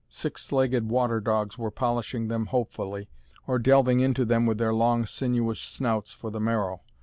[0.09, 3.07] Six legged water dogs were polishing them hopefully,
[3.45, 6.81] or delving into them with their long, sinuous snouts for the marrow.